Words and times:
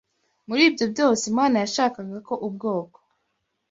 Muri 0.47 0.61
ibyo 0.69 0.85
byose, 0.93 1.23
Imana 1.31 1.55
yashakaga 1.63 2.17
ko 2.27 2.33
ubwoko 2.47 2.97